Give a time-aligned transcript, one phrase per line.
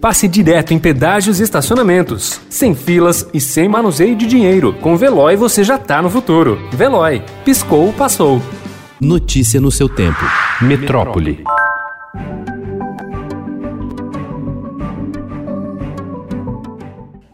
[0.00, 4.72] Passe direto em pedágios e estacionamentos, sem filas e sem manuseio de dinheiro.
[4.80, 6.58] Com Veloy você já tá no futuro.
[6.72, 8.40] Veloy, piscou, passou.
[8.98, 10.24] Notícia no seu tempo.
[10.62, 11.44] Metrópole.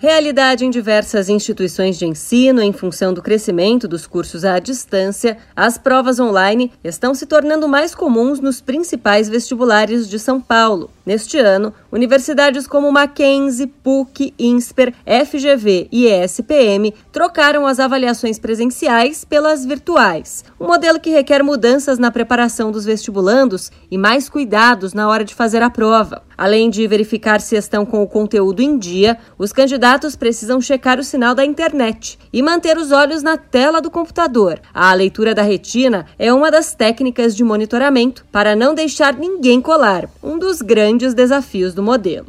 [0.00, 5.76] Realidade em diversas instituições de ensino, em função do crescimento dos cursos à distância, as
[5.78, 10.90] provas online estão se tornando mais comuns nos principais vestibulares de São Paulo.
[11.08, 14.92] Neste ano, universidades como Mackenzie, PUC, INSPER,
[15.24, 20.44] FGV e ESPM trocaram as avaliações presenciais pelas virtuais.
[20.60, 25.34] Um modelo que requer mudanças na preparação dos vestibulandos e mais cuidados na hora de
[25.34, 26.28] fazer a prova.
[26.36, 31.02] Além de verificar se estão com o conteúdo em dia, os candidatos precisam checar o
[31.02, 34.60] sinal da internet e manter os olhos na tela do computador.
[34.72, 40.08] A leitura da retina é uma das técnicas de monitoramento para não deixar ninguém colar,
[40.22, 42.26] um dos grandes grandes desafios do modelo.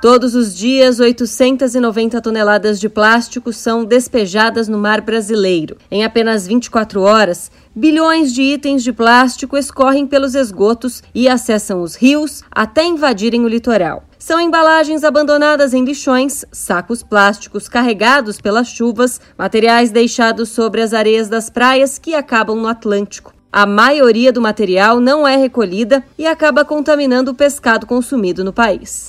[0.00, 5.76] Todos os dias, 890 toneladas de plástico são despejadas no mar brasileiro.
[5.90, 11.96] Em apenas 24 horas, bilhões de itens de plástico escorrem pelos esgotos e acessam os
[11.96, 14.04] rios até invadirem o litoral.
[14.16, 21.28] São embalagens abandonadas em lixões, sacos plásticos carregados pelas chuvas, materiais deixados sobre as areias
[21.28, 23.37] das praias que acabam no Atlântico.
[23.50, 29.08] A maioria do material não é recolhida e acaba contaminando o pescado consumido no país.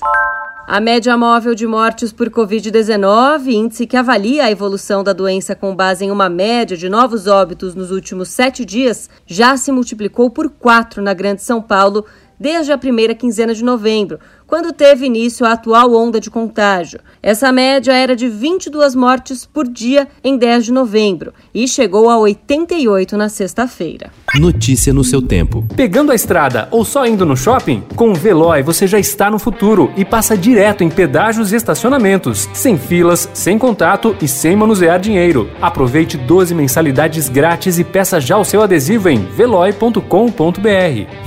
[0.65, 5.75] A média móvel de mortes por Covid-19, índice que avalia a evolução da doença com
[5.75, 10.49] base em uma média de novos óbitos nos últimos sete dias, já se multiplicou por
[10.49, 12.05] quatro na Grande São Paulo
[12.39, 14.19] desde a primeira quinzena de novembro,
[14.50, 17.00] quando teve início a atual onda de contágio.
[17.22, 22.17] Essa média era de 22 mortes por dia em 10 de novembro e chegou a
[22.17, 24.11] 88 na sexta-feira.
[24.36, 25.66] Notícia no seu tempo.
[25.75, 27.83] Pegando a estrada ou só indo no shopping?
[27.95, 32.50] Com o Veloy você já está no futuro e passa direto em pedágios e estacionamentos,
[32.53, 35.50] sem filas, sem contato e sem manusear dinheiro.
[35.61, 40.00] Aproveite 12 mensalidades grátis e peça já o seu adesivo em veloy.com.br.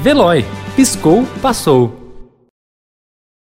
[0.03, 0.45] Veloy,
[0.75, 2.02] piscou, passou.